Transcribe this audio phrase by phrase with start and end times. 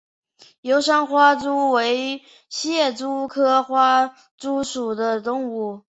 [0.63, 5.83] 秀山花蛛为蟹蛛科花蛛属的动物。